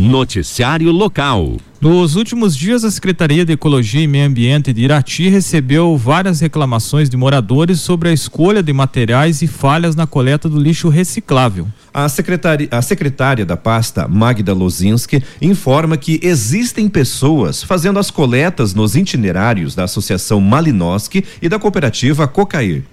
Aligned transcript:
Noticiário 0.00 0.90
Local. 0.90 1.58
Nos 1.78 2.16
últimos 2.16 2.56
dias, 2.56 2.84
a 2.84 2.90
Secretaria 2.90 3.44
de 3.44 3.52
Ecologia 3.52 4.00
e 4.00 4.06
Meio 4.06 4.26
Ambiente 4.26 4.72
de 4.72 4.82
Irati 4.82 5.28
recebeu 5.28 5.94
várias 5.94 6.40
reclamações 6.40 7.10
de 7.10 7.18
moradores 7.18 7.80
sobre 7.80 8.08
a 8.08 8.12
escolha 8.12 8.62
de 8.62 8.72
materiais 8.72 9.42
e 9.42 9.46
falhas 9.46 9.94
na 9.94 10.06
coleta 10.06 10.48
do 10.48 10.58
lixo 10.58 10.88
reciclável. 10.88 11.68
A 11.92 12.08
secretária, 12.08 12.66
a 12.70 12.80
secretária 12.80 13.44
da 13.44 13.58
pasta, 13.58 14.08
Magda 14.08 14.54
Lozinski, 14.54 15.22
informa 15.40 15.98
que 15.98 16.18
existem 16.22 16.88
pessoas 16.88 17.62
fazendo 17.62 17.98
as 17.98 18.10
coletas 18.10 18.72
nos 18.72 18.96
itinerários 18.96 19.74
da 19.74 19.84
Associação 19.84 20.40
Malinowski 20.40 21.24
e 21.42 21.48
da 21.48 21.58
cooperativa 21.58 22.26
Cocair 22.26 22.84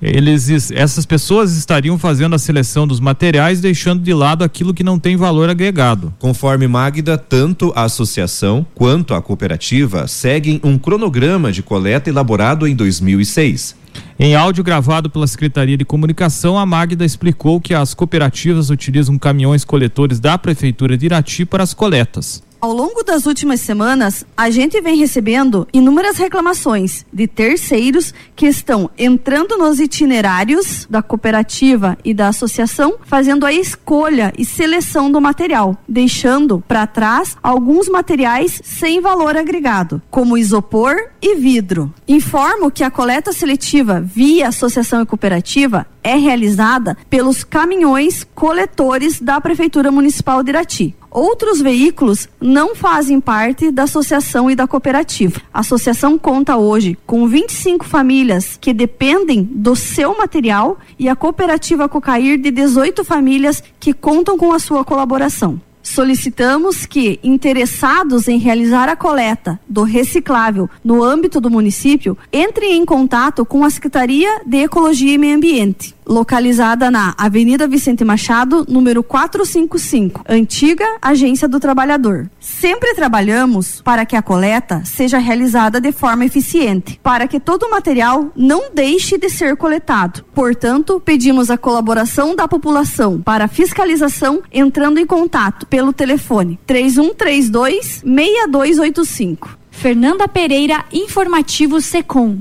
eles 0.00 0.70
essas 0.70 1.06
pessoas 1.06 1.56
estariam 1.56 1.98
fazendo 1.98 2.34
a 2.34 2.38
seleção 2.38 2.86
dos 2.86 3.00
materiais 3.00 3.60
deixando 3.60 4.02
de 4.02 4.12
lado 4.12 4.44
aquilo 4.44 4.74
que 4.74 4.84
não 4.84 4.98
tem 4.98 5.16
valor 5.16 5.48
agregado. 5.48 6.12
Conforme 6.18 6.68
Magda, 6.68 7.16
tanto 7.16 7.72
a 7.74 7.84
associação 7.84 8.66
quanto 8.74 9.14
a 9.14 9.22
cooperativa 9.22 10.06
seguem 10.06 10.60
um 10.62 10.78
cronograma 10.78 11.50
de 11.50 11.62
coleta 11.62 12.10
elaborado 12.10 12.66
em 12.66 12.74
2006. 12.74 13.74
Em 14.18 14.34
áudio 14.34 14.64
gravado 14.64 15.10
pela 15.10 15.26
Secretaria 15.26 15.76
de 15.76 15.84
Comunicação, 15.84 16.58
a 16.58 16.64
Magda 16.64 17.04
explicou 17.04 17.60
que 17.60 17.74
as 17.74 17.94
cooperativas 17.94 18.70
utilizam 18.70 19.18
caminhões 19.18 19.64
coletores 19.64 20.20
da 20.20 20.38
Prefeitura 20.38 20.96
de 20.96 21.06
Irati 21.06 21.44
para 21.44 21.62
as 21.62 21.74
coletas. 21.74 22.42
Ao 22.58 22.72
longo 22.72 23.02
das 23.02 23.26
últimas 23.26 23.60
semanas, 23.60 24.24
a 24.36 24.48
gente 24.48 24.80
vem 24.80 24.96
recebendo 24.96 25.68
inúmeras 25.72 26.16
reclamações 26.16 27.04
de 27.12 27.26
terceiros 27.26 28.14
que 28.34 28.46
estão 28.46 28.90
entrando 28.96 29.58
nos 29.58 29.78
itinerários 29.78 30.86
da 30.88 31.02
cooperativa 31.02 31.98
e 32.02 32.14
da 32.14 32.28
associação, 32.28 32.96
fazendo 33.04 33.44
a 33.44 33.52
escolha 33.52 34.32
e 34.38 34.44
seleção 34.44 35.10
do 35.12 35.20
material, 35.20 35.76
deixando 35.86 36.64
para 36.66 36.86
trás 36.86 37.36
alguns 37.42 37.88
materiais 37.88 38.60
sem 38.64 39.00
valor 39.02 39.36
agregado, 39.36 40.00
como 40.10 40.38
isopor 40.38 40.96
e 41.20 41.34
vidro. 41.36 41.92
Informo 42.08 42.70
que 42.70 42.82
a 42.82 42.90
coleta 42.90 43.32
seletiva 43.32 44.00
via 44.00 44.48
associação 44.48 45.02
e 45.02 45.06
cooperativa 45.06 45.86
é 46.02 46.16
realizada 46.16 46.96
pelos 47.10 47.42
caminhões 47.42 48.24
coletores 48.34 49.20
da 49.20 49.40
Prefeitura 49.40 49.90
Municipal 49.90 50.42
de 50.42 50.50
Irati. 50.50 50.94
Outros 51.16 51.62
veículos 51.62 52.28
não 52.38 52.76
fazem 52.76 53.22
parte 53.22 53.70
da 53.70 53.84
associação 53.84 54.50
e 54.50 54.54
da 54.54 54.66
cooperativa. 54.66 55.40
A 55.50 55.60
associação 55.60 56.18
conta 56.18 56.58
hoje 56.58 56.98
com 57.06 57.26
25 57.26 57.86
famílias 57.86 58.58
que 58.60 58.74
dependem 58.74 59.42
do 59.42 59.74
seu 59.74 60.14
material 60.18 60.76
e 60.98 61.08
a 61.08 61.16
cooperativa 61.16 61.88
Cocair 61.88 62.38
de 62.38 62.50
18 62.50 63.02
famílias 63.02 63.62
que 63.80 63.94
contam 63.94 64.36
com 64.36 64.52
a 64.52 64.58
sua 64.58 64.84
colaboração 64.84 65.58
solicitamos 65.86 66.84
que 66.84 67.20
interessados 67.22 68.26
em 68.26 68.38
realizar 68.38 68.88
a 68.88 68.96
coleta 68.96 69.58
do 69.68 69.84
reciclável 69.84 70.68
no 70.84 71.02
âmbito 71.02 71.40
do 71.40 71.48
município 71.48 72.18
entrem 72.32 72.76
em 72.76 72.84
contato 72.84 73.44
com 73.46 73.64
a 73.64 73.70
Secretaria 73.70 74.40
de 74.44 74.64
Ecologia 74.64 75.14
e 75.14 75.18
Meio 75.18 75.36
Ambiente 75.36 75.96
localizada 76.06 76.90
na 76.90 77.14
Avenida 77.18 77.66
Vicente 77.66 78.04
Machado, 78.04 78.64
número 78.68 79.02
455, 79.02 80.24
antiga 80.28 80.84
Agência 81.02 81.48
do 81.48 81.58
Trabalhador. 81.58 82.30
Sempre 82.46 82.94
trabalhamos 82.94 83.82
para 83.82 84.06
que 84.06 84.14
a 84.14 84.22
coleta 84.22 84.80
seja 84.84 85.18
realizada 85.18 85.80
de 85.80 85.90
forma 85.90 86.24
eficiente, 86.24 86.98
para 87.02 87.26
que 87.26 87.40
todo 87.40 87.64
o 87.64 87.70
material 87.70 88.30
não 88.36 88.72
deixe 88.72 89.18
de 89.18 89.28
ser 89.28 89.56
coletado. 89.56 90.24
Portanto, 90.32 91.02
pedimos 91.04 91.50
a 91.50 91.58
colaboração 91.58 92.36
da 92.36 92.46
população 92.46 93.20
para 93.20 93.48
fiscalização 93.48 94.42
entrando 94.52 95.00
em 95.00 95.04
contato 95.04 95.66
pelo 95.66 95.92
telefone 95.92 96.56
3132 96.64 98.04
6285. 98.04 99.58
Fernanda 99.68 100.28
Pereira, 100.28 100.84
Informativo 100.92 101.80
Secom. 101.80 102.38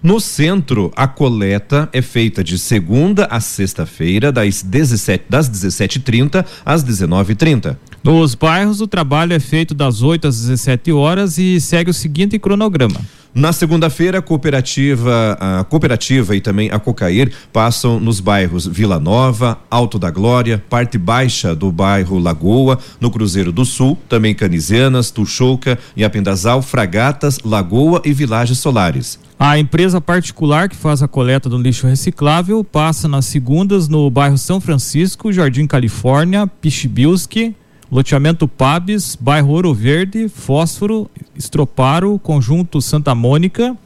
No 0.00 0.20
centro, 0.20 0.92
a 0.94 1.08
coleta 1.08 1.88
é 1.92 2.00
feita 2.00 2.44
de 2.44 2.56
segunda 2.56 3.26
a 3.26 3.40
sexta-feira, 3.40 4.30
das 4.30 4.62
17 4.62 5.24
das 5.28 5.50
17h30 5.50 6.46
às 6.64 6.84
19h30. 6.84 7.76
Nos 8.02 8.34
bairros, 8.34 8.80
o 8.80 8.86
trabalho 8.86 9.32
é 9.32 9.40
feito 9.40 9.74
das 9.74 10.02
8 10.02 10.28
às 10.28 10.40
17 10.40 10.92
horas 10.92 11.36
e 11.36 11.60
segue 11.60 11.90
o 11.90 11.94
seguinte 11.94 12.38
cronograma. 12.38 13.00
Na 13.34 13.52
segunda-feira, 13.52 14.18
a 14.18 14.22
cooperativa, 14.22 15.36
a 15.38 15.62
cooperativa 15.62 16.34
e 16.34 16.40
também 16.40 16.70
a 16.70 16.78
Cocair 16.78 17.30
passam 17.52 18.00
nos 18.00 18.20
bairros 18.20 18.66
Vila 18.66 18.98
Nova, 18.98 19.58
Alto 19.70 19.98
da 19.98 20.10
Glória, 20.10 20.62
parte 20.68 20.96
baixa 20.96 21.54
do 21.54 21.70
bairro 21.70 22.18
Lagoa, 22.18 22.78
no 23.00 23.10
Cruzeiro 23.10 23.52
do 23.52 23.64
Sul, 23.64 23.98
também 24.08 24.34
Canizianas, 24.34 25.10
Tuxouca, 25.10 25.78
Apendazal, 26.04 26.62
Fragatas, 26.62 27.38
Lagoa 27.44 28.00
e 28.04 28.12
Vilagens 28.12 28.58
Solares. 28.58 29.20
A 29.38 29.58
empresa 29.58 30.00
particular 30.00 30.68
que 30.68 30.74
faz 30.74 31.00
a 31.02 31.06
coleta 31.06 31.48
do 31.48 31.58
lixo 31.58 31.86
reciclável 31.86 32.64
passa 32.64 33.06
nas 33.06 33.26
segundas 33.26 33.86
no 33.86 34.10
bairro 34.10 34.38
São 34.38 34.60
Francisco, 34.60 35.32
Jardim 35.32 35.66
Califórnia, 35.66 36.46
Pichibilski, 36.46 37.54
Loteamento 37.90 38.46
Pabes, 38.46 39.16
bairro 39.18 39.50
Ouro 39.50 39.72
Verde, 39.72 40.28
Fósforo, 40.28 41.10
Estroparo, 41.34 42.18
Conjunto 42.18 42.82
Santa 42.82 43.14
Mônica, 43.14 43.76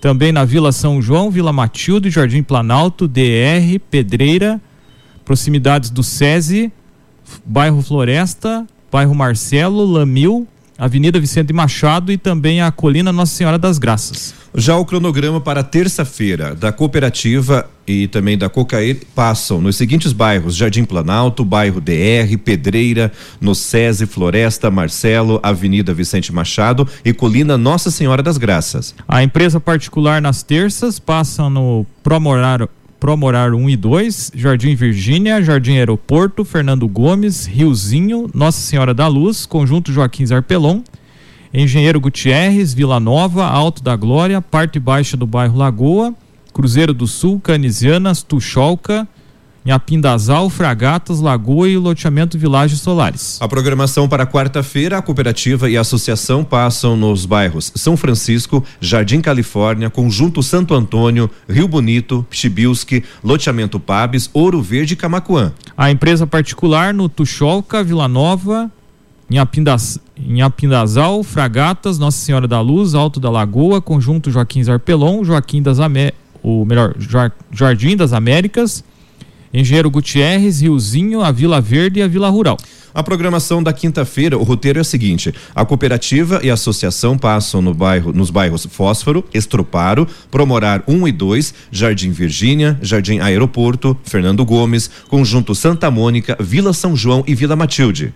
também 0.00 0.32
na 0.32 0.44
Vila 0.44 0.72
São 0.72 1.00
João, 1.00 1.30
Vila 1.30 1.52
Matilde, 1.52 2.10
Jardim 2.10 2.42
Planalto, 2.42 3.06
DR, 3.06 3.78
Pedreira, 3.88 4.60
proximidades 5.24 5.90
do 5.90 6.02
SESI, 6.02 6.72
bairro 7.44 7.80
Floresta, 7.82 8.66
bairro 8.90 9.14
Marcelo, 9.14 9.86
Lamil, 9.86 10.46
Avenida 10.76 11.20
Vicente 11.20 11.52
Machado 11.52 12.10
e 12.10 12.18
também 12.18 12.60
a 12.60 12.72
Colina 12.72 13.12
Nossa 13.12 13.36
Senhora 13.36 13.58
das 13.58 13.78
Graças. 13.78 14.34
Já 14.54 14.76
o 14.76 14.84
cronograma 14.84 15.40
para 15.40 15.62
terça-feira 15.62 16.54
da 16.54 16.72
cooperativa 16.72 17.70
e 17.86 18.06
também 18.06 18.38
da 18.38 18.48
Cocair 18.48 19.00
passam 19.14 19.60
nos 19.60 19.76
seguintes 19.76 20.12
bairros: 20.12 20.56
Jardim 20.56 20.84
Planalto, 20.84 21.44
bairro 21.44 21.80
DR, 21.80 22.36
Pedreira, 22.44 23.12
no 23.40 23.54
SESI, 23.54 24.06
Floresta, 24.06 24.70
Marcelo, 24.70 25.40
Avenida 25.42 25.92
Vicente 25.92 26.32
Machado 26.32 26.86
e 27.04 27.12
Colina 27.12 27.58
Nossa 27.58 27.90
Senhora 27.90 28.22
das 28.22 28.38
Graças. 28.38 28.94
A 29.06 29.22
empresa 29.22 29.60
particular 29.60 30.20
nas 30.20 30.42
terças 30.42 30.98
passa 30.98 31.48
no 31.48 31.86
Promorar 32.02 32.68
Promorar 33.02 33.52
1 33.52 33.68
e 33.68 33.76
2, 33.76 34.30
Jardim 34.32 34.76
Virgínia, 34.76 35.42
Jardim 35.42 35.76
Aeroporto, 35.76 36.44
Fernando 36.44 36.86
Gomes, 36.86 37.46
Riozinho, 37.46 38.30
Nossa 38.32 38.60
Senhora 38.60 38.94
da 38.94 39.08
Luz, 39.08 39.44
Conjunto 39.44 39.92
Joaquim 39.92 40.24
Zarpelon, 40.24 40.82
Engenheiro 41.52 42.00
Gutierrez, 42.00 42.72
Vila 42.72 43.00
Nova, 43.00 43.44
Alto 43.44 43.82
da 43.82 43.96
Glória, 43.96 44.40
parte 44.40 44.78
baixa 44.78 45.16
do 45.16 45.26
bairro 45.26 45.58
Lagoa, 45.58 46.14
Cruzeiro 46.52 46.92
do 46.92 47.06
Sul, 47.06 47.40
Canisianas, 47.40 48.22
Tuxolca, 48.22 49.08
Nhapindazal, 49.64 50.50
Fragatas, 50.50 51.20
Lagoa 51.20 51.68
e 51.68 51.78
loteamento 51.78 52.36
Vilagens 52.36 52.80
Solares. 52.80 53.38
A 53.40 53.46
programação 53.46 54.08
para 54.08 54.26
quarta-feira, 54.26 54.98
a 54.98 55.02
cooperativa 55.02 55.70
e 55.70 55.76
a 55.76 55.82
associação 55.82 56.42
passam 56.42 56.96
nos 56.96 57.24
bairros 57.24 57.72
São 57.76 57.96
Francisco, 57.96 58.64
Jardim 58.80 59.20
Califórnia, 59.20 59.88
Conjunto 59.88 60.42
Santo 60.42 60.74
Antônio, 60.74 61.30
Rio 61.48 61.68
Bonito, 61.68 62.26
Chibilski, 62.28 63.04
loteamento 63.22 63.78
Pabes, 63.78 64.28
Ouro 64.32 64.60
Verde 64.60 64.94
e 64.94 64.96
Camacuã. 64.96 65.52
A 65.76 65.92
empresa 65.92 66.26
particular 66.26 66.92
no 66.92 67.08
Tuxolca, 67.08 67.84
Vila 67.84 68.08
Nova, 68.08 68.68
Nhapindazal, 70.18 71.22
Fragatas, 71.22 72.00
Nossa 72.00 72.18
Senhora 72.18 72.48
da 72.48 72.60
Luz, 72.60 72.94
Alto 72.94 73.20
da 73.20 73.30
Lagoa, 73.30 73.80
Conjunto 73.80 74.28
Joaquim 74.30 74.64
Zarpelon, 74.64 75.24
Joaquim 75.24 75.62
das 75.62 75.78
Amé 75.78 76.12
o 76.42 76.64
melhor, 76.64 76.94
Jardim 77.50 77.96
das 77.96 78.12
Américas, 78.12 78.84
Engenheiro 79.54 79.90
Gutierrez, 79.90 80.60
Riozinho, 80.62 81.20
a 81.20 81.30
Vila 81.30 81.60
Verde 81.60 82.00
e 82.00 82.02
a 82.02 82.08
Vila 82.08 82.30
Rural. 82.30 82.56
A 82.94 83.02
programação 83.02 83.62
da 83.62 83.72
quinta-feira, 83.72 84.36
o 84.36 84.42
roteiro 84.42 84.78
é 84.78 84.82
o 84.82 84.84
seguinte: 84.84 85.34
a 85.54 85.64
cooperativa 85.64 86.40
e 86.42 86.50
a 86.50 86.54
associação 86.54 87.16
passam 87.16 87.62
no 87.62 87.72
bairro, 87.72 88.12
nos 88.12 88.30
bairros 88.30 88.66
Fósforo, 88.66 89.24
Estroparo, 89.32 90.06
Promorar 90.30 90.82
1 90.86 91.08
e 91.08 91.12
2, 91.12 91.54
Jardim 91.70 92.10
Virgínia, 92.10 92.78
Jardim 92.82 93.18
Aeroporto, 93.18 93.96
Fernando 94.04 94.44
Gomes, 94.44 94.90
Conjunto 95.08 95.54
Santa 95.54 95.90
Mônica, 95.90 96.36
Vila 96.40 96.72
São 96.72 96.96
João 96.96 97.24
e 97.26 97.34
Vila 97.34 97.56
Matilde. 97.56 98.14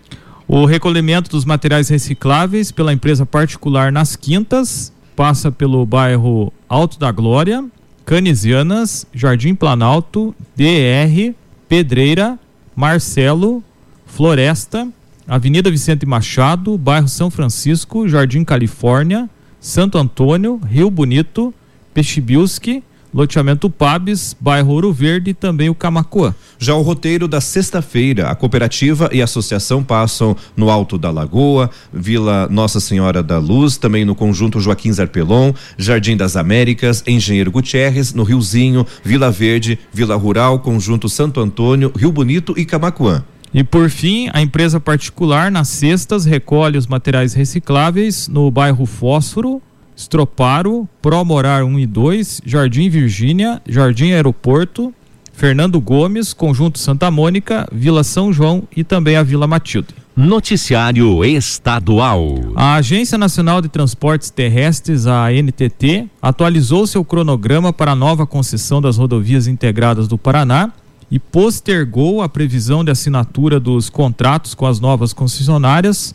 O 0.49 0.65
recolhimento 0.65 1.31
dos 1.31 1.45
materiais 1.45 1.89
recicláveis 1.89 2.71
pela 2.71 2.93
empresa 2.93 3.27
particular 3.27 3.91
nas 3.91 4.15
quintas 4.15 4.93
passa 5.17 5.51
pelo 5.51 5.85
bairro 5.85 6.53
Alto 6.69 6.99
da 6.99 7.11
Glória, 7.11 7.65
Canisianas, 8.07 9.05
Jardim 9.13 9.57
Planalto, 9.57 10.33
DR, 10.55 11.35
Pedreira, 11.69 12.39
Marcelo, 12.75 13.65
Floresta, 14.07 14.89
Avenida 15.27 15.73
Vicente 15.73 16.07
Machado, 16.07 16.79
bairro 16.79 17.09
São 17.09 17.31
Francisco, 17.31 18.09
Jardim 18.09 18.45
Califórnia, 18.45 19.29
Santo 19.59 19.99
Antônio, 19.99 20.61
Rio 20.65 20.89
Bonito, 20.89 21.53
Pechibilski, 21.93 22.85
loteamento 23.17 23.71
Pabes, 23.71 24.37
bairro 24.39 24.73
Ouro 24.73 24.93
Verde 24.93 25.31
e 25.31 25.35
também 25.35 25.71
o 25.71 25.75
Camacuã. 25.75 26.35
Já 26.59 26.75
o 26.75 26.83
roteiro 26.83 27.27
da 27.27 27.41
sexta-feira, 27.41 28.29
a 28.29 28.35
cooperativa 28.35 29.09
e 29.11 29.23
a 29.23 29.25
associação 29.25 29.83
passam 29.83 30.37
no 30.55 30.69
Alto 30.69 30.99
da 30.99 31.11
Lagoa, 31.11 31.71
Vila 31.91 32.47
Nossa 32.51 32.79
Senhora 32.79 33.23
da 33.23 33.39
Luz, 33.39 33.79
também 33.79 34.05
no 34.05 34.15
conjunto 34.15 34.61
Joaquim 34.61 34.93
Zarpelon, 34.93 35.55
Jardim 35.79 36.15
das 36.15 36.37
Américas, 36.37 37.03
Engenheiro 37.07 37.51
Gutierrez, 37.51 38.13
no 38.13 38.23
Riozinho, 38.23 38.87
Vila 39.03 39.31
Verde, 39.31 39.79
Vila 39.91 40.15
Rural, 40.15 40.59
conjunto 40.59 41.09
Santo 41.09 41.41
Antônio, 41.41 41.91
Rio 41.97 42.13
Bonito 42.13 42.53
e 42.55 42.67
Camacuã. 42.67 43.25
E 43.55 43.65
por 43.65 43.89
fim, 43.89 44.29
a 44.35 44.43
empresa 44.43 44.79
particular 44.79 45.51
nas 45.51 45.69
cestas 45.69 46.27
recolhe 46.27 46.77
os 46.77 46.87
materiais 46.87 47.33
recicláveis 47.33 48.29
no 48.29 48.51
bairro 48.51 48.85
Fósforo, 48.85 49.63
Estroparo, 49.97 50.87
Pro 51.01 51.25
Morar 51.25 51.65
1 51.65 51.79
e 51.79 51.87
2, 51.87 52.43
Jardim 52.45 52.91
Virgínia, 52.91 53.63
Jardim 53.67 54.13
Aeroporto, 54.13 54.93
Fernando 55.33 55.81
Gomes, 55.81 56.33
Conjunto 56.33 56.79
Santa 56.79 57.11
Mônica, 57.11 57.67
Vila 57.73 58.05
São 58.05 58.33
João 58.33 58.65
e 58.77 58.85
também 58.85 59.17
a 59.17 59.23
Vila 59.23 59.47
Matilde. 59.47 59.89
Noticiário 60.15 61.23
Estadual. 61.25 62.37
A 62.55 62.75
Agência 62.75 63.19
Nacional 63.19 63.61
de 63.61 63.69
Transportes 63.69 64.31
Terrestres, 64.31 65.07
a 65.07 65.27
ANTT, 65.27 66.09
atualizou 66.23 66.87
seu 66.87 67.05
cronograma 67.05 67.73
para 67.73 67.93
a 67.93 67.97
nova 67.97 68.27
concessão 68.27 68.81
das 68.81 68.97
rodovias 68.97 69.47
integradas 69.47 70.09
do 70.09 70.17
Paraná 70.17 70.73
e 71.11 71.19
postergou 71.19 72.23
a 72.23 72.29
previsão 72.29 72.83
de 72.83 72.91
assinatura 72.91 73.61
dos 73.61 73.91
contratos 73.91 74.55
com 74.55 74.67
as 74.67 74.81
novas 74.81 75.13
concessionárias 75.13 76.15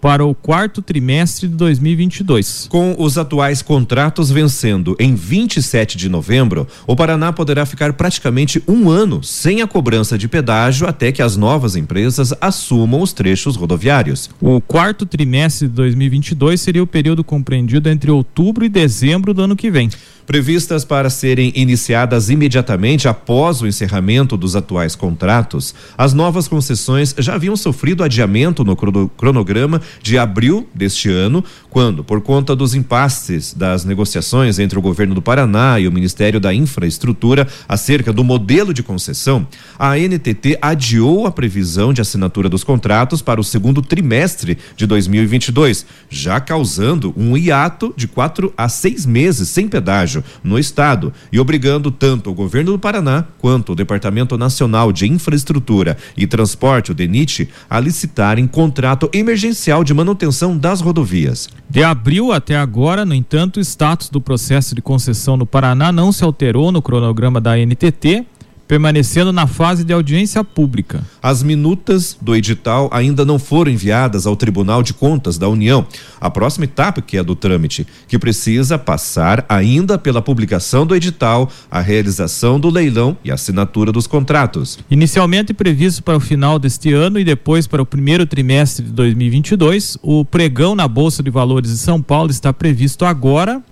para 0.00 0.24
o 0.24 0.34
quarto 0.34 0.80
trimestre 0.80 1.48
de 1.48 1.54
2022. 1.54 2.68
Com 2.70 2.94
os 2.98 3.18
atuais 3.18 3.62
contratos 3.62 4.30
vencendo 4.30 4.96
em 4.98 5.14
27 5.14 5.96
de 5.96 6.08
novembro, 6.08 6.66
o 6.86 6.94
Paraná 6.94 7.32
poderá 7.32 7.66
ficar 7.66 7.92
praticamente 7.92 8.62
um 8.66 8.88
ano 8.90 9.22
sem 9.22 9.62
a 9.62 9.66
cobrança 9.66 10.16
de 10.16 10.28
pedágio 10.28 10.86
até 10.86 11.10
que 11.10 11.22
as 11.22 11.36
novas 11.36 11.76
empresas 11.76 12.32
assumam 12.40 13.00
os 13.00 13.12
trechos 13.12 13.56
rodoviários. 13.56 14.30
O 14.40 14.60
quarto 14.60 15.04
trimestre 15.04 15.68
de 15.68 15.74
2022 15.74 16.60
seria 16.60 16.82
o 16.82 16.86
período 16.86 17.24
compreendido 17.24 17.88
entre 17.88 18.10
outubro 18.10 18.64
e 18.64 18.68
dezembro 18.68 19.34
do 19.34 19.42
ano 19.42 19.56
que 19.56 19.70
vem 19.70 19.90
previstas 20.28 20.84
para 20.84 21.08
serem 21.08 21.50
iniciadas 21.56 22.28
imediatamente 22.28 23.08
após 23.08 23.62
o 23.62 23.66
encerramento 23.66 24.36
dos 24.36 24.54
atuais 24.54 24.94
contratos, 24.94 25.74
as 25.96 26.12
novas 26.12 26.46
concessões 26.46 27.14
já 27.16 27.34
haviam 27.34 27.56
sofrido 27.56 28.04
adiamento 28.04 28.62
no 28.62 28.76
cronograma 28.76 29.80
de 30.02 30.18
abril 30.18 30.68
deste 30.74 31.08
ano, 31.08 31.42
quando, 31.70 32.04
por 32.04 32.20
conta 32.20 32.54
dos 32.54 32.74
impasses 32.74 33.54
das 33.54 33.86
negociações 33.86 34.58
entre 34.58 34.78
o 34.78 34.82
governo 34.82 35.14
do 35.14 35.22
Paraná 35.22 35.80
e 35.80 35.88
o 35.88 35.92
Ministério 35.92 36.38
da 36.38 36.52
Infraestrutura 36.52 37.48
acerca 37.66 38.12
do 38.12 38.22
modelo 38.22 38.74
de 38.74 38.82
concessão, 38.82 39.46
a 39.78 39.96
NTT 39.96 40.58
adiou 40.60 41.26
a 41.26 41.32
previsão 41.32 41.90
de 41.90 42.02
assinatura 42.02 42.50
dos 42.50 42.62
contratos 42.62 43.22
para 43.22 43.40
o 43.40 43.44
segundo 43.44 43.80
trimestre 43.80 44.58
de 44.76 44.86
2022, 44.86 45.86
já 46.10 46.38
causando 46.38 47.14
um 47.16 47.34
hiato 47.34 47.94
de 47.96 48.06
quatro 48.06 48.52
a 48.58 48.68
seis 48.68 49.06
meses 49.06 49.48
sem 49.48 49.66
pedágio 49.66 50.17
no 50.42 50.58
estado 50.58 51.12
e 51.32 51.38
obrigando 51.40 51.90
tanto 51.90 52.30
o 52.30 52.34
governo 52.34 52.72
do 52.72 52.78
Paraná 52.78 53.24
quanto 53.38 53.72
o 53.72 53.74
Departamento 53.74 54.36
Nacional 54.36 54.92
de 54.92 55.06
Infraestrutura 55.06 55.96
e 56.16 56.26
Transporte, 56.26 56.92
o 56.92 56.94
DENIT, 56.94 57.48
a 57.68 57.80
licitarem 57.80 58.46
contrato 58.46 59.10
emergencial 59.12 59.84
de 59.84 59.94
manutenção 59.94 60.56
das 60.56 60.80
rodovias. 60.80 61.48
De 61.68 61.82
abril 61.82 62.32
até 62.32 62.56
agora, 62.56 63.04
no 63.04 63.14
entanto, 63.14 63.58
o 63.58 63.60
status 63.60 64.08
do 64.08 64.20
processo 64.20 64.74
de 64.74 64.82
concessão 64.82 65.36
no 65.36 65.46
Paraná 65.46 65.92
não 65.92 66.12
se 66.12 66.24
alterou 66.24 66.72
no 66.72 66.82
cronograma 66.82 67.40
da 67.40 67.56
NTT 67.56 68.26
permanecendo 68.68 69.32
na 69.32 69.46
fase 69.46 69.82
de 69.82 69.94
audiência 69.94 70.44
pública. 70.44 71.02
As 71.22 71.42
minutas 71.42 72.16
do 72.20 72.36
edital 72.36 72.90
ainda 72.92 73.24
não 73.24 73.38
foram 73.38 73.72
enviadas 73.72 74.26
ao 74.26 74.36
Tribunal 74.36 74.82
de 74.82 74.92
Contas 74.92 75.38
da 75.38 75.48
União. 75.48 75.86
A 76.20 76.28
próxima 76.28 76.66
etapa, 76.66 77.00
que 77.00 77.16
é 77.16 77.20
a 77.20 77.22
do 77.22 77.34
trâmite, 77.34 77.86
que 78.06 78.18
precisa 78.18 78.78
passar 78.78 79.44
ainda 79.48 79.96
pela 79.96 80.20
publicação 80.20 80.86
do 80.86 80.94
edital, 80.94 81.50
a 81.70 81.80
realização 81.80 82.60
do 82.60 82.68
leilão 82.68 83.16
e 83.24 83.32
assinatura 83.32 83.90
dos 83.90 84.06
contratos. 84.06 84.78
Inicialmente 84.90 85.54
previsto 85.54 86.02
para 86.02 86.16
o 86.16 86.20
final 86.20 86.58
deste 86.58 86.92
ano 86.92 87.18
e 87.18 87.24
depois 87.24 87.66
para 87.66 87.82
o 87.82 87.86
primeiro 87.86 88.26
trimestre 88.26 88.84
de 88.84 88.92
2022, 88.92 89.96
o 90.02 90.24
pregão 90.24 90.74
na 90.74 90.86
Bolsa 90.86 91.22
de 91.22 91.30
Valores 91.30 91.70
de 91.70 91.78
São 91.78 92.02
Paulo 92.02 92.30
está 92.30 92.52
previsto 92.52 93.06
agora 93.06 93.62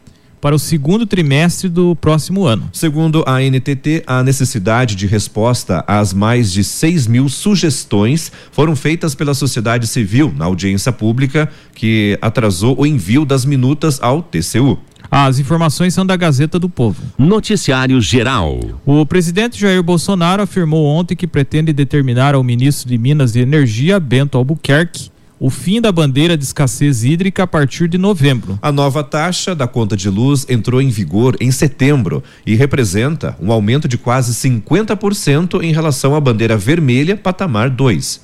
para 0.40 0.54
o 0.54 0.58
segundo 0.58 1.06
trimestre 1.06 1.68
do 1.68 1.96
próximo 1.96 2.44
ano. 2.44 2.68
Segundo 2.72 3.24
a 3.26 3.40
NTT, 3.40 4.04
a 4.06 4.22
necessidade 4.22 4.94
de 4.94 5.06
resposta 5.06 5.84
às 5.86 6.12
mais 6.12 6.52
de 6.52 6.62
6 6.62 7.06
mil 7.06 7.28
sugestões 7.28 8.30
foram 8.50 8.76
feitas 8.76 9.14
pela 9.14 9.34
sociedade 9.34 9.86
civil 9.86 10.32
na 10.36 10.44
audiência 10.44 10.92
pública 10.92 11.48
que 11.74 12.18
atrasou 12.20 12.78
o 12.78 12.86
envio 12.86 13.24
das 13.24 13.44
minutas 13.44 13.98
ao 14.02 14.22
TCU. 14.22 14.78
As 15.10 15.38
informações 15.38 15.94
são 15.94 16.04
da 16.04 16.16
Gazeta 16.16 16.58
do 16.58 16.68
Povo. 16.68 17.00
Noticiário 17.16 18.00
Geral. 18.00 18.58
O 18.84 19.06
presidente 19.06 19.58
Jair 19.58 19.82
Bolsonaro 19.82 20.42
afirmou 20.42 20.84
ontem 20.84 21.14
que 21.14 21.26
pretende 21.26 21.72
determinar 21.72 22.34
ao 22.34 22.42
ministro 22.42 22.88
de 22.88 22.98
Minas 22.98 23.36
e 23.36 23.40
Energia, 23.40 24.00
Bento 24.00 24.36
Albuquerque, 24.36 25.10
o 25.38 25.50
fim 25.50 25.80
da 25.80 25.92
bandeira 25.92 26.36
de 26.36 26.44
escassez 26.44 27.04
hídrica 27.04 27.42
a 27.42 27.46
partir 27.46 27.88
de 27.88 27.98
novembro. 27.98 28.58
A 28.62 28.72
nova 28.72 29.04
taxa 29.04 29.54
da 29.54 29.66
conta 29.66 29.96
de 29.96 30.08
luz 30.08 30.46
entrou 30.48 30.80
em 30.80 30.88
vigor 30.88 31.36
em 31.40 31.50
setembro 31.50 32.22
e 32.46 32.54
representa 32.54 33.36
um 33.40 33.52
aumento 33.52 33.86
de 33.86 33.98
quase 33.98 34.32
50% 34.32 35.62
em 35.62 35.72
relação 35.72 36.14
à 36.14 36.20
bandeira 36.20 36.56
vermelha 36.56 37.16
patamar 37.16 37.68
2. 37.68 38.20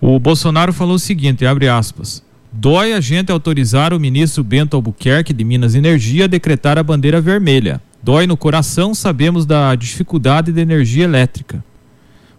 O 0.00 0.18
Bolsonaro 0.18 0.72
falou 0.72 0.96
o 0.96 0.98
seguinte, 0.98 1.46
abre 1.46 1.68
aspas: 1.68 2.22
Dói 2.52 2.92
a 2.92 3.00
gente 3.00 3.32
autorizar 3.32 3.92
o 3.92 4.00
ministro 4.00 4.44
Bento 4.44 4.76
Albuquerque 4.76 5.32
de 5.32 5.44
Minas 5.44 5.74
Energia 5.74 6.24
a 6.24 6.28
decretar 6.28 6.78
a 6.78 6.82
bandeira 6.82 7.20
vermelha. 7.20 7.80
Dói 8.02 8.26
no 8.26 8.36
coração, 8.36 8.94
sabemos 8.94 9.46
da 9.46 9.74
dificuldade 9.74 10.52
da 10.52 10.60
energia 10.60 11.04
elétrica. 11.04 11.64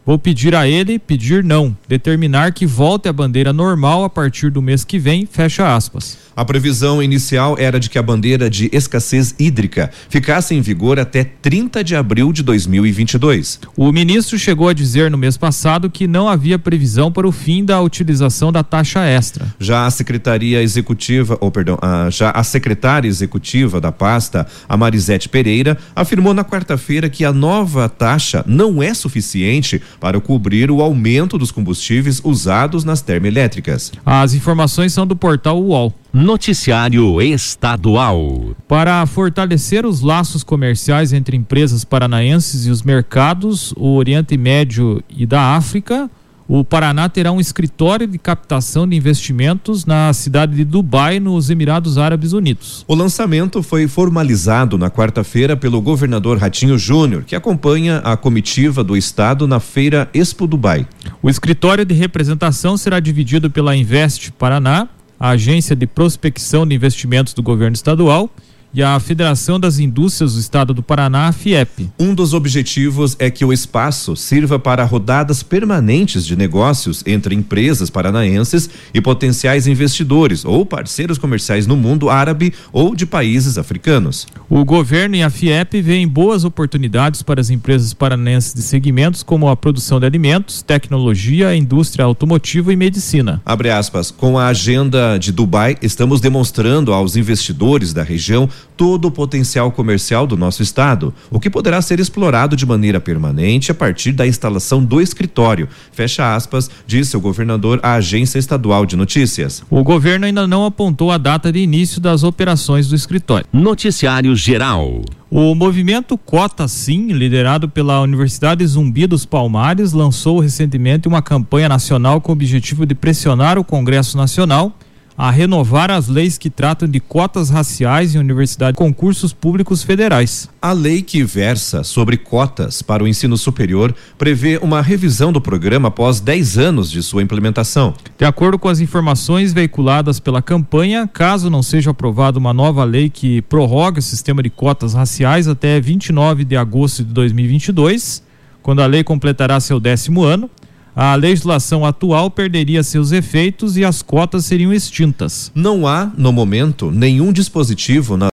Vou 0.05 0.19
pedir 0.19 0.53
a 0.53 0.67
ele, 0.67 0.99
pedir 0.99 1.43
não, 1.43 1.75
determinar 1.87 2.53
que 2.53 2.63
volte 2.63 3.09
a 3.09 3.13
bandeira 3.13 3.51
normal 3.51 4.03
a 4.03 4.09
partir 4.09 4.51
do 4.51 4.61
mês 4.61 4.85
que 4.85 4.99
vem, 4.99 5.25
fecha 5.25 5.75
aspas. 5.75 6.25
A 6.35 6.43
previsão 6.43 7.01
inicial 7.01 7.55
era 7.57 7.79
de 7.79 7.89
que 7.89 7.97
a 7.97 8.03
bandeira 8.03 8.49
de 8.49 8.69
escassez 8.73 9.33
hídrica 9.39 9.89
ficasse 10.09 10.53
em 10.53 10.59
vigor 10.59 10.99
até 10.99 11.23
30 11.23 11.81
de 11.81 11.95
abril 11.95 12.33
de 12.33 12.43
2022. 12.43 13.61
O 13.75 13.89
ministro 13.89 14.37
chegou 14.37 14.67
a 14.67 14.73
dizer 14.73 15.09
no 15.09 15.17
mês 15.17 15.37
passado 15.37 15.89
que 15.89 16.07
não 16.07 16.27
havia 16.27 16.59
previsão 16.59 17.09
para 17.09 17.25
o 17.25 17.31
fim 17.31 17.63
da 17.63 17.81
utilização 17.81 18.51
da 18.51 18.63
taxa 18.63 19.05
extra. 19.05 19.45
Já 19.57 19.85
a 19.85 19.91
secretaria 19.91 20.61
executiva, 20.61 21.37
ou 21.39 21.49
perdão, 21.49 21.79
a, 21.81 22.09
já 22.09 22.31
a 22.31 22.43
secretária 22.43 23.07
executiva 23.07 23.79
da 23.79 23.93
pasta, 23.93 24.45
a 24.67 24.75
Marisete 24.75 25.29
Pereira, 25.29 25.77
afirmou 25.95 26.33
na 26.33 26.43
quarta-feira 26.43 27.09
que 27.09 27.24
a 27.24 27.31
nova 27.31 27.88
taxa 27.88 28.43
não 28.45 28.83
é 28.83 28.93
suficiente 28.93 29.81
para 30.05 30.21
cobrir 30.21 30.69
o 30.69 30.83
aumento 30.83 31.35
dos 31.35 31.50
combustíveis 31.50 32.21
usados 32.24 32.83
nas 32.83 33.01
termoelétricas. 33.01 33.91
As 34.05 34.35
informações 34.35 34.93
são 34.93 35.07
do 35.07 35.15
portal 35.15 35.59
UOL. 35.59 35.91
Noticiário 36.13 37.19
Estadual. 37.19 38.55
Para 38.67 39.03
fortalecer 39.07 39.83
os 39.83 40.01
laços 40.01 40.43
comerciais 40.43 41.12
entre 41.12 41.35
empresas 41.35 41.83
paranaenses 41.83 42.67
e 42.67 42.69
os 42.69 42.83
mercados, 42.83 43.74
o 43.75 43.95
Oriente 43.95 44.38
Médio 44.38 45.01
e 45.09 45.25
da 45.25 45.55
África, 45.55 46.07
o 46.47 46.63
Paraná 46.63 47.09
terá 47.09 47.31
um 47.31 47.39
escritório 47.39 48.05
de 48.05 48.17
captação 48.17 48.87
de 48.87 48.95
investimentos 48.95 49.85
na 49.85 50.13
cidade 50.13 50.55
de 50.55 50.63
Dubai, 50.63 51.19
nos 51.19 51.49
Emirados 51.49 51.97
Árabes 51.97 52.33
Unidos. 52.33 52.85
O 52.87 52.93
lançamento 52.93 53.63
foi 53.63 53.87
formalizado 53.87 54.77
na 54.77 54.91
quarta-feira 54.91 55.57
pelo 55.57 55.81
governador 55.81 56.37
Ratinho 56.37 56.77
Júnior, 56.77 57.23
que 57.23 57.35
acompanha 57.35 57.97
a 57.99 58.15
comitiva 58.15 58.83
do 58.83 58.95
estado 58.95 59.47
na 59.47 59.59
feira 59.59 60.07
Expo 60.13 60.45
Dubai. 60.45 60.87
O 61.21 61.29
escritório 61.29 61.83
de 61.83 61.95
representação 61.95 62.77
será 62.77 62.99
dividido 62.99 63.49
pela 63.49 63.75
Invest 63.75 64.31
Paraná, 64.33 64.87
a 65.19 65.29
agência 65.29 65.75
de 65.75 65.87
prospecção 65.87 66.67
de 66.67 66.75
investimentos 66.75 67.33
do 67.33 67.41
governo 67.41 67.73
estadual 67.73 68.29
e 68.75 68.84
a 68.84 69.00
Federação 69.00 69.58
das 69.58 69.79
Indústrias 69.79 70.34
do 70.34 70.39
Estado 70.41 70.74
do 70.74 70.84
Paraná, 70.84 71.29
a 71.29 71.32
FIEP. 71.32 71.89
Um 71.98 72.13
dos 72.13 72.34
objetivos 72.34 73.15
é 73.17 73.32
que 73.32 73.46
o 73.46 73.53
espaço 73.53 74.17
sirva 74.17 74.60
para 74.60 74.84
rodadas 74.84 75.41
permanentes 75.41 76.25
de 76.25 76.36
negócios 76.36 77.01
entre 77.08 77.34
empresas 77.34 77.89
paranaenses 77.89 78.70
e 78.94 79.00
potenciais 79.00 79.65
investidores 79.65 80.44
ou 80.44 80.65
parceiros 80.65 81.17
comerciais 81.17 81.65
no 81.65 81.77
mundo 81.77 82.10
árabe 82.10 82.53
ou 82.74 82.94
de 82.94 83.05
países 83.05 83.58
africanos. 83.58 84.27
O 84.50 84.65
governo 84.65 85.15
e 85.15 85.24
a 85.24 85.29
FIEP 85.29 85.82
veem 85.82 86.05
boas 86.05 86.44
oportunidades 86.44 87.24
para 87.24 87.39
as 87.39 87.50
empresas 87.50 87.94
paranaenses 87.94 88.53
de 88.53 88.62
segmentos 88.62 89.24
como 89.24 89.48
a 89.48 89.55
produção 89.55 90.01
de 90.01 90.05
alimentos, 90.05 90.62
tecnologia, 90.62 91.55
indústria 91.55 92.03
automotiva 92.03 92.74
e 92.74 92.75
medicina. 92.75 93.41
Abre 93.46 93.70
aspas, 93.70 94.12
com 94.12 94.38
a 94.38 94.48
agenda 94.48 95.17
de 95.17 95.32
Dubai, 95.32 95.77
estamos 95.82 96.20
demonstrando 96.20 96.91
aos 96.91 97.15
investidores 97.15 97.94
da 97.94 98.03
região 98.03 98.50
todo 98.75 99.05
o 99.05 99.12
potencial 99.12 99.72
comercial 99.72 100.27
do 100.27 100.38
nosso 100.38 100.62
estado, 100.62 101.13
o 101.29 101.39
que 101.39 101.50
poderá 101.50 101.81
ser 101.81 102.00
explorado 102.00 102.55
de 102.55 102.65
maneira 102.65 103.00
permanente 103.00 103.72
a 103.72 103.75
partir 103.75 104.12
da 104.12 104.27
instalação 104.27 104.84
do 104.84 105.01
escritório. 105.01 105.67
Fecha 105.91 106.36
aspas, 106.36 106.69
disse 106.86 107.15
o 107.15 107.22
governador 107.22 107.79
à 107.81 107.93
agência 107.93 108.39
estadual 108.39 108.86
de 108.86 108.95
notícias. 108.95 109.63
O 109.69 109.84
governo 109.84 110.25
ainda 110.25 110.48
não 110.48 110.65
apontou 110.65 111.12
a 111.12 111.17
data 111.17 111.51
de 111.51 111.60
início 111.60 112.01
das 112.01 112.24
operações 112.24 112.88
do 112.88 112.95
escritório. 112.95 113.45
Noticiário 113.51 114.36
Geral. 114.36 115.01
O 115.29 115.53
movimento 115.55 116.17
Cota 116.17 116.67
Sim, 116.67 117.07
liderado 117.07 117.67
pela 117.67 118.00
Universidade 118.01 118.65
Zumbi 118.65 119.07
dos 119.07 119.25
Palmares, 119.25 119.91
lançou 119.91 120.39
recentemente 120.39 121.07
uma 121.07 121.22
campanha 121.22 121.67
nacional 121.67 122.22
com 122.22 122.31
o 122.31 122.34
objetivo 122.34 122.86
de 122.86 122.95
pressionar 122.95 123.57
o 123.57 123.63
Congresso 123.63 124.15
Nacional 124.15 124.77
a 125.17 125.31
renovar 125.31 125.89
as 125.89 126.07
leis 126.07 126.38
que 126.38 126.50
tratam 126.50 126.88
de 126.88 127.00
cotas 127.00 127.50
raciais 127.50 128.13
em 128.13 128.19
universidades 128.19 128.75
e 128.75 128.77
concursos 128.77 129.31
públicos 129.31 129.81
federais. 129.81 130.50
A 130.62 130.72
lei 130.74 131.01
que 131.01 131.24
versa 131.24 131.84
sobre 131.84 132.17
cotas 132.17 132.81
para 132.81 133.03
o 133.03 133.07
ensino 133.07 133.38
superior 133.38 133.95
prevê 134.17 134.60
uma 134.62 134.81
revisão 134.81 135.31
do 135.31 135.39
programa 135.39 135.88
após 135.88 136.19
10 136.19 136.57
anos 136.57 136.91
de 136.91 137.01
sua 137.01 137.24
implementação. 137.24 137.93
De 138.17 138.25
acordo 138.25 138.60
com 138.60 138.67
as 138.67 138.79
informações 138.79 139.53
veiculadas 139.53 140.19
pela 140.19 140.41
campanha, 140.41 141.07
caso 141.12 141.50
não 141.50 141.63
seja 141.63 141.91
aprovada 141.91 142.38
uma 142.38 142.53
nova 142.53 142.84
lei 142.84 143.10
que 143.10 143.41
prorrogue 143.43 144.00
o 144.00 144.03
sistema 144.03 144.43
de 144.43 144.50
cotas 144.50 144.93
raciais 144.93 145.48
até 145.48 145.79
29 145.79 146.43
de 146.43 146.57
agosto 146.57 147.03
de 147.03 147.13
2022, 147.13 148.24
quando 148.62 148.81
a 148.81 148.86
lei 148.86 149.03
completará 149.03 149.60
seu 149.60 149.79
décimo 149.79 150.24
ano, 150.24 150.50
a 150.95 151.13
legislação 151.15 151.85
atual 151.85 152.31
perderia 152.31 152.81
seus 152.83 153.11
efeitos 153.11 153.75
e 153.75 153.83
as 153.83 154.01
cotas 154.01 154.45
seriam 154.45 154.73
extintas. 154.73 155.51
Não 155.53 155.85
há, 155.85 156.11
no 156.17 156.31
momento, 156.31 156.89
nenhum 156.89 157.33
dispositivo 157.33 158.15
na 158.15 158.29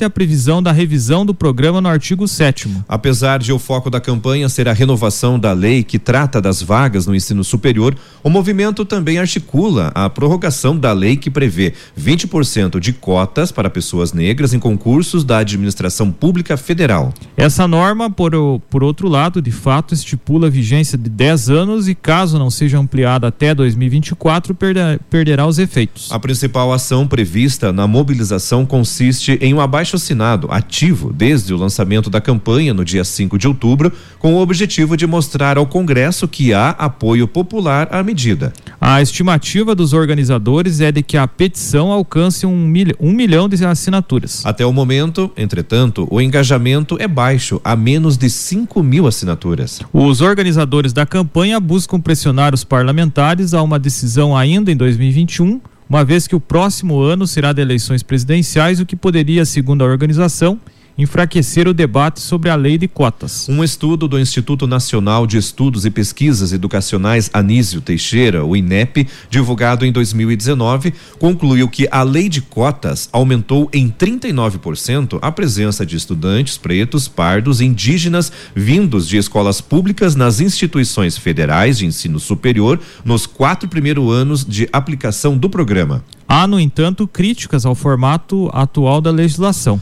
a 0.00 0.08
previsão 0.08 0.62
da 0.62 0.72
revisão 0.72 1.24
do 1.24 1.34
programa 1.34 1.78
no 1.78 1.88
artigo 1.88 2.26
7 2.26 2.66
Apesar 2.88 3.38
de 3.38 3.52
o 3.52 3.58
foco 3.58 3.90
da 3.90 4.00
campanha 4.00 4.48
ser 4.48 4.66
a 4.66 4.72
renovação 4.72 5.38
da 5.38 5.52
lei 5.52 5.84
que 5.84 5.98
trata 5.98 6.40
das 6.40 6.62
vagas 6.62 7.06
no 7.06 7.14
ensino 7.14 7.44
superior, 7.44 7.94
o 8.24 8.30
movimento 8.30 8.86
também 8.86 9.18
articula 9.18 9.92
a 9.94 10.08
prorrogação 10.08 10.78
da 10.78 10.94
lei 10.94 11.18
que 11.18 11.30
prevê 11.30 11.74
20% 12.00 12.80
de 12.80 12.94
cotas 12.94 13.52
para 13.52 13.68
pessoas 13.68 14.14
negras 14.14 14.54
em 14.54 14.58
concursos 14.58 15.24
da 15.24 15.38
administração 15.38 16.10
pública 16.10 16.56
federal. 16.56 17.12
Essa 17.36 17.68
norma, 17.68 18.10
por, 18.10 18.32
por 18.70 18.82
outro 18.82 19.08
lado, 19.08 19.42
de 19.42 19.52
fato 19.52 19.92
estipula 19.92 20.46
a 20.46 20.50
vigência 20.50 20.96
de 20.96 21.10
10 21.10 21.50
anos 21.50 21.86
e, 21.86 21.94
caso 21.94 22.38
não 22.38 22.50
seja 22.50 22.78
ampliada 22.78 23.26
até 23.26 23.54
2024, 23.54 24.54
perder, 24.54 25.00
perderá 25.10 25.46
os 25.46 25.58
efeitos. 25.58 26.10
A 26.10 26.18
principal 26.18 26.72
ação 26.72 27.06
prevista 27.06 27.70
na 27.74 27.86
mobilização 27.86 28.64
consiste 28.64 29.32
em 29.42 29.52
um 29.52 29.60
abaixo 29.60 29.81
abaixo 29.82 29.96
assinado 29.96 30.46
ativo 30.48 31.12
desde 31.12 31.52
o 31.52 31.56
lançamento 31.56 32.08
da 32.08 32.20
campanha 32.20 32.72
no 32.72 32.84
dia 32.84 33.02
5 33.02 33.36
de 33.36 33.48
outubro, 33.48 33.92
com 34.20 34.34
o 34.34 34.40
objetivo 34.40 34.96
de 34.96 35.08
mostrar 35.08 35.58
ao 35.58 35.66
Congresso 35.66 36.28
que 36.28 36.54
há 36.54 36.70
apoio 36.70 37.26
popular 37.26 37.88
à 37.90 38.00
medida. 38.00 38.52
A 38.80 39.02
estimativa 39.02 39.74
dos 39.74 39.92
organizadores 39.92 40.80
é 40.80 40.92
de 40.92 41.02
que 41.02 41.16
a 41.16 41.26
petição 41.26 41.90
alcance 41.90 42.46
um, 42.46 42.72
um 43.00 43.12
milhão 43.12 43.48
de 43.48 43.64
assinaturas. 43.64 44.46
Até 44.46 44.64
o 44.64 44.72
momento, 44.72 45.32
entretanto, 45.36 46.06
o 46.08 46.20
engajamento 46.20 46.96
é 47.00 47.08
baixo, 47.08 47.60
a 47.64 47.74
menos 47.74 48.16
de 48.16 48.30
5 48.30 48.84
mil 48.84 49.08
assinaturas. 49.08 49.80
Os 49.92 50.20
organizadores 50.20 50.92
da 50.92 51.04
campanha 51.04 51.58
buscam 51.58 52.00
pressionar 52.00 52.54
os 52.54 52.62
parlamentares 52.62 53.52
a 53.52 53.60
uma 53.60 53.80
decisão 53.80 54.36
ainda 54.36 54.70
em 54.70 54.76
2021 54.76 55.60
uma 55.92 56.06
vez 56.06 56.26
que 56.26 56.34
o 56.34 56.40
próximo 56.40 57.02
ano 57.02 57.26
será 57.26 57.52
de 57.52 57.60
eleições 57.60 58.02
presidenciais, 58.02 58.80
o 58.80 58.86
que 58.86 58.96
poderia, 58.96 59.44
segundo 59.44 59.84
a 59.84 59.86
organização, 59.86 60.58
enfraquecer 60.96 61.66
o 61.66 61.74
debate 61.74 62.20
sobre 62.20 62.50
a 62.50 62.54
lei 62.54 62.76
de 62.76 62.86
cotas. 62.86 63.48
Um 63.48 63.64
estudo 63.64 64.06
do 64.06 64.18
Instituto 64.18 64.66
Nacional 64.66 65.26
de 65.26 65.36
Estudos 65.36 65.84
e 65.84 65.90
Pesquisas 65.90 66.52
Educacionais 66.52 67.30
Anísio 67.32 67.80
Teixeira, 67.80 68.44
o 68.44 68.56
INEP, 68.56 69.08
divulgado 69.30 69.84
em 69.84 69.92
2019, 69.92 70.92
concluiu 71.18 71.68
que 71.68 71.88
a 71.90 72.02
lei 72.02 72.28
de 72.28 72.40
cotas 72.40 73.08
aumentou 73.12 73.68
em 73.72 73.88
39% 73.88 75.18
a 75.20 75.32
presença 75.32 75.84
de 75.84 75.96
estudantes 75.96 76.58
pretos, 76.58 77.08
pardos 77.08 77.60
e 77.60 77.64
indígenas 77.64 78.32
vindos 78.54 79.08
de 79.08 79.16
escolas 79.16 79.60
públicas 79.60 80.14
nas 80.14 80.40
instituições 80.40 81.16
federais 81.16 81.78
de 81.78 81.86
ensino 81.86 82.20
superior 82.20 82.80
nos 83.04 83.26
quatro 83.26 83.68
primeiros 83.68 84.12
anos 84.12 84.44
de 84.44 84.68
aplicação 84.72 85.36
do 85.36 85.48
programa. 85.48 86.04
Há, 86.34 86.46
no 86.46 86.58
entanto, 86.58 87.06
críticas 87.06 87.66
ao 87.66 87.74
formato 87.74 88.48
atual 88.54 89.02
da 89.02 89.10
legislação. 89.10 89.78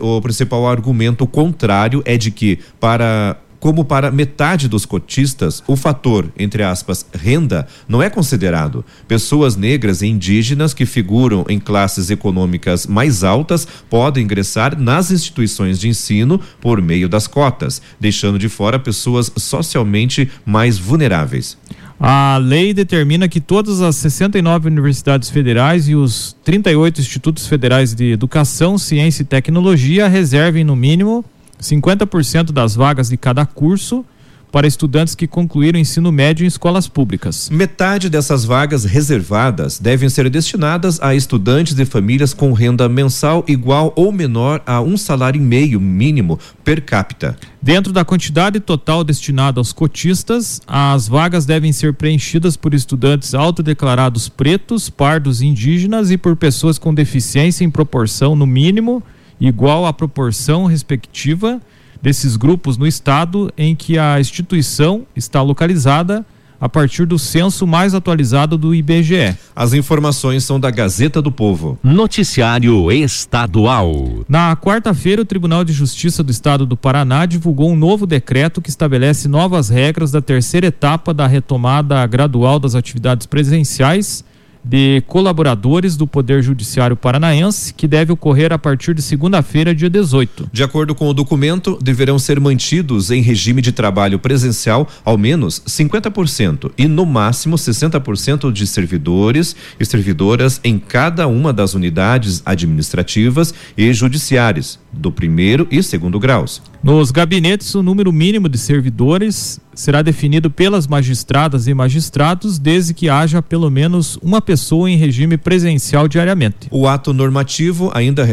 o 0.00 0.20
principal 0.22 0.66
argumento 0.66 1.26
contrário 1.26 2.02
é 2.06 2.16
de 2.16 2.30
que, 2.30 2.58
para 2.80 3.36
como 3.60 3.84
para 3.84 4.10
metade 4.10 4.66
dos 4.66 4.86
cotistas, 4.86 5.62
o 5.66 5.76
fator, 5.76 6.32
entre 6.38 6.62
aspas, 6.62 7.04
renda, 7.12 7.66
não 7.86 8.02
é 8.02 8.08
considerado. 8.08 8.82
Pessoas 9.06 9.56
negras 9.56 10.00
e 10.00 10.06
indígenas 10.06 10.72
que 10.72 10.86
figuram 10.86 11.44
em 11.46 11.60
classes 11.60 12.08
econômicas 12.08 12.86
mais 12.86 13.22
altas 13.22 13.68
podem 13.90 14.24
ingressar 14.24 14.80
nas 14.80 15.10
instituições 15.10 15.78
de 15.78 15.90
ensino 15.90 16.40
por 16.62 16.80
meio 16.80 17.10
das 17.10 17.26
cotas, 17.26 17.82
deixando 18.00 18.38
de 18.38 18.48
fora 18.48 18.78
pessoas 18.78 19.30
socialmente 19.36 20.30
mais 20.46 20.78
vulneráveis. 20.78 21.58
A 22.02 22.38
lei 22.38 22.72
determina 22.72 23.28
que 23.28 23.42
todas 23.42 23.82
as 23.82 23.94
69 23.96 24.68
universidades 24.68 25.28
federais 25.28 25.86
e 25.86 25.94
os 25.94 26.34
38 26.42 26.98
institutos 26.98 27.46
federais 27.46 27.94
de 27.94 28.10
educação, 28.10 28.78
ciência 28.78 29.20
e 29.20 29.26
tecnologia 29.26 30.08
reservem 30.08 30.64
no 30.64 30.74
mínimo 30.74 31.22
50% 31.60 32.52
das 32.52 32.74
vagas 32.74 33.10
de 33.10 33.18
cada 33.18 33.44
curso 33.44 34.02
para 34.50 34.66
estudantes 34.66 35.14
que 35.14 35.26
concluíram 35.26 35.78
ensino 35.78 36.10
médio 36.10 36.44
em 36.44 36.46
escolas 36.46 36.88
públicas. 36.88 37.48
Metade 37.50 38.08
dessas 38.08 38.44
vagas 38.44 38.84
reservadas 38.84 39.78
devem 39.78 40.08
ser 40.08 40.28
destinadas 40.28 41.00
a 41.00 41.14
estudantes 41.14 41.74
de 41.74 41.84
famílias 41.84 42.34
com 42.34 42.52
renda 42.52 42.88
mensal 42.88 43.44
igual 43.46 43.92
ou 43.96 44.12
menor 44.12 44.62
a 44.66 44.80
um 44.80 44.96
salário 44.96 45.40
e 45.40 45.44
meio 45.44 45.80
mínimo 45.80 46.38
per 46.64 46.82
capita. 46.82 47.36
Dentro 47.62 47.92
da 47.92 48.04
quantidade 48.04 48.58
total 48.58 49.04
destinada 49.04 49.60
aos 49.60 49.72
cotistas, 49.72 50.60
as 50.66 51.06
vagas 51.06 51.44
devem 51.44 51.72
ser 51.72 51.92
preenchidas 51.92 52.56
por 52.56 52.72
estudantes 52.72 53.34
autodeclarados 53.34 54.28
pretos, 54.28 54.88
pardos 54.88 55.42
indígenas 55.42 56.10
e 56.10 56.16
por 56.16 56.36
pessoas 56.36 56.78
com 56.78 56.94
deficiência 56.94 57.64
em 57.64 57.70
proporção, 57.70 58.34
no 58.34 58.46
mínimo, 58.46 59.02
igual 59.38 59.86
à 59.86 59.92
proporção 59.92 60.66
respectiva 60.66 61.60
desses 62.02 62.36
grupos 62.36 62.76
no 62.76 62.86
estado 62.86 63.52
em 63.56 63.74
que 63.74 63.98
a 63.98 64.18
instituição 64.20 65.06
está 65.14 65.42
localizada 65.42 66.24
a 66.60 66.68
partir 66.68 67.06
do 67.06 67.18
censo 67.18 67.66
mais 67.66 67.94
atualizado 67.94 68.58
do 68.58 68.74
IBGE. 68.74 69.34
As 69.56 69.72
informações 69.72 70.44
são 70.44 70.60
da 70.60 70.70
Gazeta 70.70 71.22
do 71.22 71.32
Povo. 71.32 71.78
Noticiário 71.82 72.92
Estadual. 72.92 74.24
Na 74.28 74.54
quarta-feira, 74.54 75.22
o 75.22 75.24
Tribunal 75.24 75.64
de 75.64 75.72
Justiça 75.72 76.22
do 76.22 76.30
Estado 76.30 76.66
do 76.66 76.76
Paraná 76.76 77.24
divulgou 77.24 77.70
um 77.70 77.76
novo 77.76 78.06
decreto 78.06 78.60
que 78.60 78.68
estabelece 78.68 79.26
novas 79.26 79.70
regras 79.70 80.10
da 80.10 80.20
terceira 80.20 80.66
etapa 80.66 81.14
da 81.14 81.26
retomada 81.26 82.06
gradual 82.06 82.58
das 82.58 82.74
atividades 82.74 83.26
presenciais 83.26 84.22
de 84.64 85.02
colaboradores 85.06 85.96
do 85.96 86.06
Poder 86.06 86.42
Judiciário 86.42 86.96
Paranaense, 86.96 87.72
que 87.74 87.88
deve 87.88 88.12
ocorrer 88.12 88.52
a 88.52 88.58
partir 88.58 88.94
de 88.94 89.02
segunda-feira, 89.02 89.74
dia 89.74 89.90
18. 89.90 90.50
De 90.52 90.62
acordo 90.62 90.94
com 90.94 91.08
o 91.08 91.14
documento, 91.14 91.78
deverão 91.80 92.18
ser 92.18 92.38
mantidos 92.40 93.10
em 93.10 93.22
regime 93.22 93.62
de 93.62 93.72
trabalho 93.72 94.18
presencial 94.18 94.88
ao 95.04 95.16
menos 95.16 95.62
50% 95.66 96.72
e 96.76 96.86
no 96.86 97.06
máximo 97.06 97.56
60% 97.56 98.52
de 98.52 98.66
servidores 98.66 99.56
e 99.78 99.84
servidoras 99.84 100.60
em 100.62 100.78
cada 100.78 101.26
uma 101.26 101.52
das 101.52 101.74
unidades 101.74 102.42
administrativas 102.44 103.54
e 103.76 103.92
judiciárias 103.92 104.78
do 104.92 105.10
primeiro 105.10 105.66
e 105.70 105.82
segundo 105.82 106.18
graus. 106.18 106.62
Nos 106.82 107.10
gabinetes, 107.10 107.74
o 107.74 107.82
número 107.82 108.12
mínimo 108.12 108.48
de 108.48 108.58
servidores 108.58 109.60
será 109.74 110.02
definido 110.02 110.50
pelas 110.50 110.86
magistradas 110.86 111.66
e 111.66 111.74
magistrados, 111.74 112.58
desde 112.58 112.94
que 112.94 113.08
haja 113.08 113.40
pelo 113.40 113.70
menos 113.70 114.18
uma 114.22 114.40
pessoa 114.40 114.90
em 114.90 114.96
regime 114.96 115.36
presencial 115.36 116.08
diariamente. 116.08 116.68
O 116.70 116.86
ato 116.86 117.12
normativo 117.12 117.90
ainda 117.94 118.26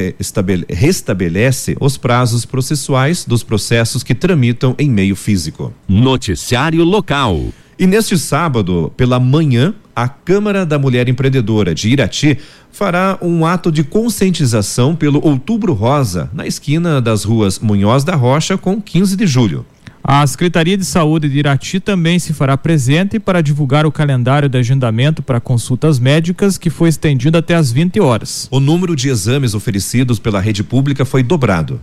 restabelece 0.70 1.77
os 1.79 1.98
prazos 1.98 2.46
processuais 2.46 3.25
dos 3.25 3.44
processos 3.44 4.03
que 4.03 4.15
tramitam 4.15 4.75
em 4.77 4.89
meio 4.89 5.15
físico. 5.15 5.74
Noticiário 5.88 6.84
local. 6.84 7.46
E 7.79 7.86
neste 7.86 8.17
sábado, 8.17 8.91
pela 8.98 9.20
manhã, 9.20 9.74
a 9.96 10.08
Câmara 10.08 10.65
da 10.65 10.79
Mulher 10.79 11.08
Empreendedora 11.08 11.75
de 11.75 11.89
Irati 11.89 12.39
fará 12.72 13.20
um 13.22 13.46
ato 13.46 13.72
de 13.72 13.84
conscientização 13.84 14.96
pelo 14.96 15.24
Outubro 15.24 15.74
Rosa, 15.74 16.29
na 16.34 16.48
esquina 16.48 17.00
das 17.00 17.24
ruas 17.24 17.60
Munhoz 17.60 18.03
da 18.03 18.15
Rocha 18.15 18.58
com 18.58 18.82
15 18.82 19.15
de 19.15 19.27
julho. 19.27 19.65
A 20.09 20.25
Secretaria 20.25 20.77
de 20.77 20.85
Saúde 20.85 21.27
de 21.27 21.39
Irati 21.39 21.81
também 21.81 22.17
se 22.17 22.31
fará 22.31 22.55
presente 22.55 23.19
para 23.19 23.41
divulgar 23.41 23.85
o 23.85 23.91
calendário 23.91 24.47
de 24.47 24.57
agendamento 24.57 25.21
para 25.21 25.41
consultas 25.41 25.99
médicas 25.99 26.57
que 26.57 26.69
foi 26.69 26.87
estendido 26.87 27.37
até 27.37 27.55
às 27.55 27.73
20 27.73 27.99
horas. 27.99 28.47
O 28.49 28.61
número 28.61 28.95
de 28.95 29.09
exames 29.09 29.53
oferecidos 29.53 30.17
pela 30.17 30.39
rede 30.39 30.63
pública 30.63 31.03
foi 31.03 31.23
dobrado. 31.23 31.81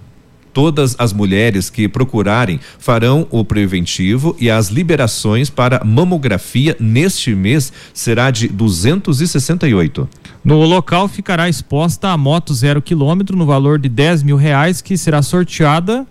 Todas 0.55 0.97
as 0.99 1.13
mulheres 1.13 1.69
que 1.69 1.87
procurarem 1.87 2.59
farão 2.79 3.27
o 3.31 3.45
preventivo 3.45 4.35
e 4.41 4.51
as 4.51 4.69
liberações 4.69 5.51
para 5.51 5.85
mamografia 5.85 6.75
neste 6.81 7.35
mês 7.35 7.71
será 7.93 8.31
de 8.31 8.49
268. 8.49 10.09
No 10.43 10.65
local 10.65 11.09
ficará 11.09 11.47
exposta 11.47 12.09
a 12.09 12.17
moto 12.17 12.55
zero 12.55 12.81
quilômetro 12.81 13.37
no 13.37 13.45
valor 13.45 13.79
de 13.79 13.91
10 13.91 14.23
mil 14.23 14.37
reais 14.39 14.81
que 14.81 14.97
será 14.97 15.21
sorteada 15.21 16.07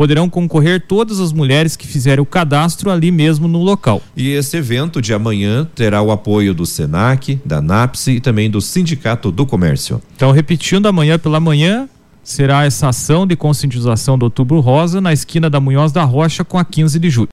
poderão 0.00 0.30
concorrer 0.30 0.80
todas 0.88 1.20
as 1.20 1.30
mulheres 1.30 1.76
que 1.76 1.86
fizerem 1.86 2.22
o 2.22 2.24
cadastro 2.24 2.90
ali 2.90 3.10
mesmo 3.12 3.46
no 3.46 3.62
local. 3.62 4.00
E 4.16 4.30
esse 4.30 4.56
evento 4.56 5.02
de 5.02 5.12
amanhã 5.12 5.68
terá 5.74 6.00
o 6.00 6.10
apoio 6.10 6.54
do 6.54 6.64
SENAC, 6.64 7.38
da 7.44 7.60
NAPSE 7.60 8.12
e 8.12 8.18
também 8.18 8.50
do 8.50 8.62
Sindicato 8.62 9.30
do 9.30 9.44
Comércio. 9.44 10.00
Então, 10.16 10.30
repetindo, 10.30 10.86
amanhã 10.86 11.18
pela 11.18 11.38
manhã 11.38 11.86
será 12.24 12.64
essa 12.64 12.88
ação 12.88 13.26
de 13.26 13.36
conscientização 13.36 14.16
do 14.16 14.22
Outubro 14.22 14.60
Rosa 14.60 15.02
na 15.02 15.12
esquina 15.12 15.50
da 15.50 15.60
Munhoz 15.60 15.92
da 15.92 16.02
Rocha 16.02 16.44
com 16.46 16.56
a 16.56 16.64
15 16.64 16.98
de 16.98 17.10
julho. 17.10 17.28